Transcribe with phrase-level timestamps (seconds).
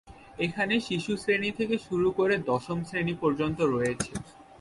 [0.39, 4.11] এখানে শিশু শ্রেণি থেকে শুরু করে দশম শ্রেণি পর্যন্ত রয়েছে।